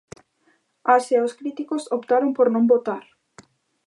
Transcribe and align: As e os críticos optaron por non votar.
As 0.95 1.05
e 1.15 1.17
os 1.25 1.33
críticos 1.39 1.83
optaron 1.97 2.31
por 2.37 2.47
non 2.55 2.65
votar. 2.73 3.03